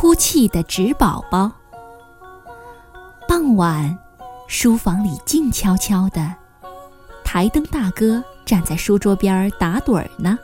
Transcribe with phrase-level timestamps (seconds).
[0.00, 1.52] 哭泣的纸宝宝。
[3.28, 3.98] 傍晚，
[4.46, 6.34] 书房里静悄悄的，
[7.22, 10.38] 台灯大哥站在书桌边打盹儿呢。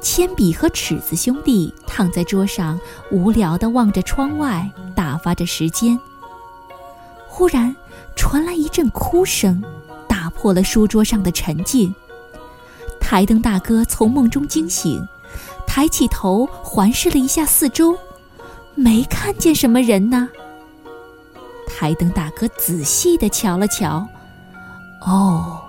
[0.00, 2.78] 铅笔和尺子兄弟躺在桌上，
[3.10, 5.98] 无聊地望着窗外，打发着时间。
[7.26, 7.74] 忽然，
[8.14, 9.60] 传来一阵哭声，
[10.06, 11.92] 打破了书桌上的沉静。
[13.00, 15.04] 台灯大哥从梦中惊醒，
[15.72, 17.96] 抬起头环视了一下四周，
[18.74, 20.28] 没看见什么人呢。
[21.68, 24.04] 台灯大哥仔细地瞧了瞧，
[25.06, 25.60] 哦，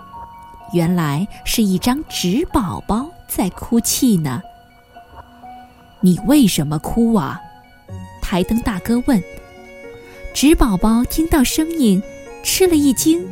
[0.74, 4.42] 原来是一张纸宝宝在哭泣呢。
[6.00, 7.40] 你为什么哭啊？
[8.24, 9.22] 台灯大哥问。
[10.34, 12.02] 纸宝宝听到声音，
[12.42, 13.24] 吃了一惊，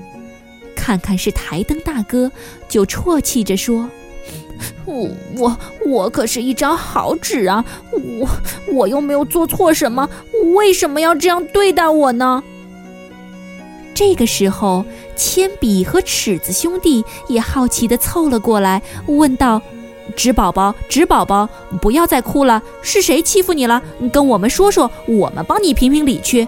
[0.75, 2.31] 看看是台灯大哥，
[2.67, 3.89] 就啜泣着说
[4.85, 7.63] ：“我我我可是一张好纸啊！
[7.91, 8.27] 我
[8.73, 10.09] 我又没有做错什么，
[10.55, 12.43] 为什么要这样对待我呢？”
[13.93, 19.61] 这个时候，铅笔和尺子兄弟也好奇地凑了过来，问道
[20.15, 21.49] ：“纸宝宝，纸宝宝，
[21.81, 23.81] 不要再哭了，是谁欺负你了？
[24.13, 26.47] 跟我们说说，我们帮你评评理去。”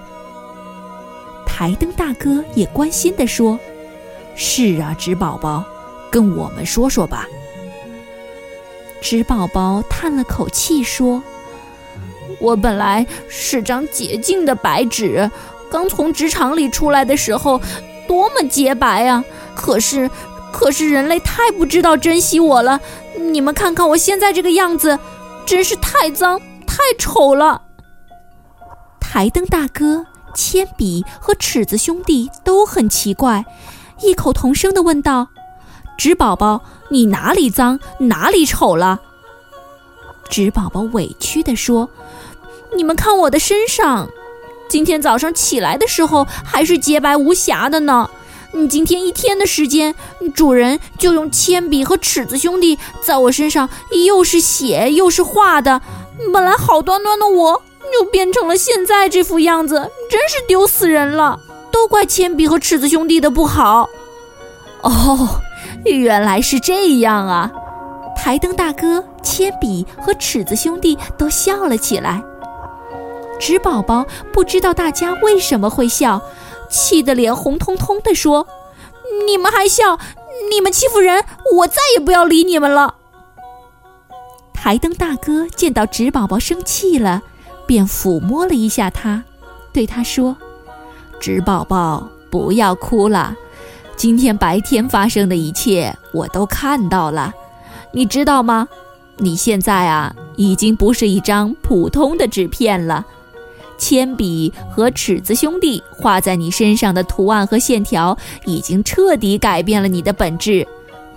[1.45, 3.59] 台灯大哥也关心地说
[4.33, 5.63] ：“是啊，纸宝宝，
[6.09, 7.27] 跟我们说说吧。”
[9.01, 11.21] 纸宝宝叹了口气说
[12.39, 15.29] ：“我本来是张洁净的白纸，
[15.69, 17.59] 刚从纸厂里出来的时候，
[18.07, 19.25] 多么洁白啊！
[19.55, 20.09] 可是，
[20.53, 22.79] 可是人类太不知道珍惜我了。
[23.17, 24.97] 你们看看我现在这个样子，
[25.45, 27.63] 真是太脏、太丑了。”
[29.01, 30.05] 台灯大哥。
[30.33, 33.43] 铅笔和尺子兄弟都很奇怪，
[33.99, 35.27] 异口同声地问道
[36.01, 38.99] ：“纸宝宝，你哪里脏，哪里丑了？”
[40.31, 41.91] 纸宝宝委屈地说
[42.75, 44.09] ：“你们看我的身上，
[44.67, 48.09] 今天早上起来的时候还是洁白无瑕的呢。
[48.51, 49.93] 你今天一天的时间，
[50.33, 53.69] 主人就用铅笔和尺子兄弟在我身上
[54.07, 55.83] 又是写又是画的，
[56.33, 57.61] 本来好端端的我。”
[57.99, 59.75] 又变成了现在这副样子，
[60.09, 61.39] 真是丢死人了！
[61.71, 63.87] 都怪铅笔和尺子兄弟的不好。
[64.81, 65.41] 哦，
[65.85, 67.51] 原来是这样啊！
[68.15, 72.21] 台灯大哥、铅笔和尺子兄弟都笑了起来。
[73.39, 76.21] 纸宝宝不知道大家为什么会笑，
[76.69, 78.47] 气得脸红彤彤地说
[79.25, 79.97] ：“你们还笑？
[80.51, 81.23] 你们欺负人！
[81.57, 82.95] 我再也不要理你们了。”
[84.53, 87.23] 台灯大哥见到纸宝宝生气了。
[87.67, 89.23] 便抚摸了一下他，
[89.71, 90.35] 对他说
[91.21, 93.33] ：“纸宝宝，不要哭了。
[93.95, 97.31] 今天白天发生的一切我都看到了，
[97.91, 98.67] 你知道吗？
[99.17, 103.05] 你现在啊，已经不是一张普通的纸片了。
[103.77, 110.67] 铅笔和尺子兄弟画在你身上的图案和线条，已经彻底改变了你的本质。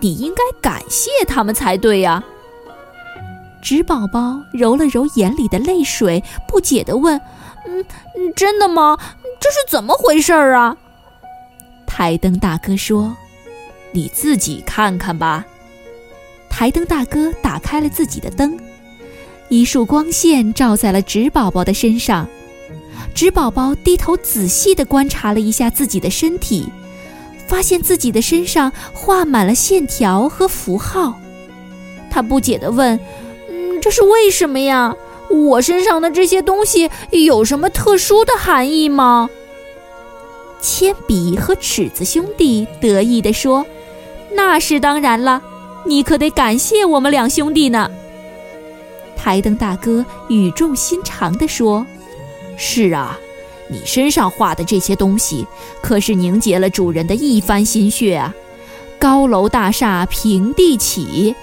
[0.00, 2.22] 你应该感谢他们才对呀。”
[3.62, 7.18] 纸宝宝揉了揉眼里的泪水，不解地问
[7.66, 7.84] ：“嗯，
[8.36, 8.98] 真的吗？
[9.40, 10.76] 这是怎么回事儿啊？”
[11.96, 13.16] 台灯大哥说
[13.94, 15.46] ：“你自己看看吧。”
[16.50, 18.58] 台灯大哥打开了自己的灯，
[19.48, 22.28] 一束光线照在了纸宝宝的身上。
[23.14, 26.68] 纸宝宝低头仔细地观察了一下自己的身体，
[27.46, 31.14] 发现自己的身上画满了线条和符号。
[32.10, 32.98] 他不解地问。
[33.48, 34.96] 嗯这是为什么呀？
[35.30, 39.30] 我身上的这些东西有什么特殊的含义吗？
[40.64, 43.66] 铅笔和尺子兄弟得意地说
[44.34, 45.42] ：“那是当然了，
[45.84, 47.90] 你可得感谢我们两兄弟呢。”
[49.14, 51.86] 台灯大哥语重心长地说
[52.56, 53.18] ：“是啊，
[53.68, 55.46] 你身上画的这些东西
[55.82, 58.34] 可是凝结了主人的一番心血啊！
[58.98, 61.36] 高楼大厦平地起。”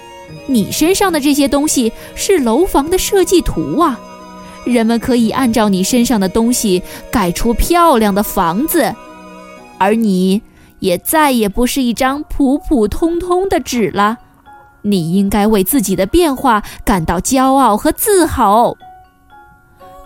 [0.48, 4.00] 你身上的这些东西是楼房的设计图啊，
[4.64, 6.82] 人们可以按照你身上的东西
[7.12, 8.92] 盖出漂亮的房子，
[9.82, 10.42] 而你
[10.78, 14.18] 也再也不是一张普普通通的纸了。
[14.82, 18.76] 你应该为自己的变化感到骄傲和自豪。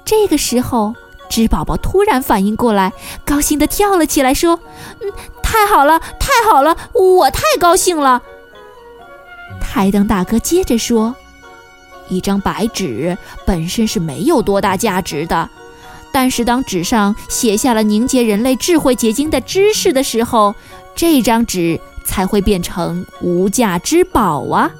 [0.04, 0.94] 这个时候，
[1.28, 2.92] 纸宝宝突然反应过来，
[3.24, 4.60] 高兴地跳了起来，说
[5.00, 5.12] ：“嗯，
[5.42, 8.22] 太好了，太好了，我太高兴了。”
[9.60, 11.14] 台灯大哥接着说
[12.08, 15.48] ：“一张白纸本身是没有多大价值的，
[16.18, 20.54] 但是当纸上写下了凝结人类智慧结晶的知识的时候，
[20.94, 24.70] 这张纸才会变成无价之宝啊！”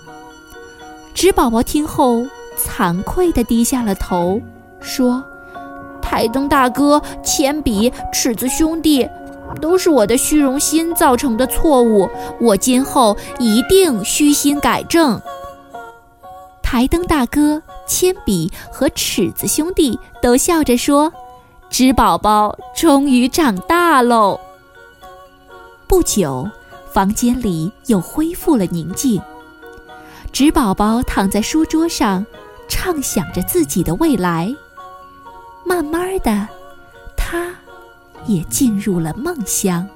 [1.12, 2.25] 纸宝宝听后，
[2.59, 4.41] 惭愧地低下了头，
[4.81, 5.23] 说
[6.00, 9.06] ：“台灯大哥，铅笔、尺子兄弟，
[9.61, 12.09] 都是我的虚荣心造成的错误，
[12.41, 15.21] 我今后一定虚心改正。”
[16.65, 21.12] 台灯大哥、铅笔和尺子兄弟都笑着说
[21.69, 24.41] ：“纸宝宝终于长大喽。”
[25.89, 26.49] 不久，
[26.93, 29.21] 房间里又恢复了宁静。
[30.33, 32.27] 纸宝宝躺在书桌上，
[32.69, 34.55] 畅想着自己的未来。
[35.65, 36.49] 慢慢的，
[37.17, 37.55] 他
[38.27, 39.89] 也进入了梦乡。